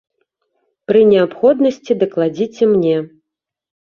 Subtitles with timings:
[0.91, 2.95] Пры неабходнасці дакладзіце мне.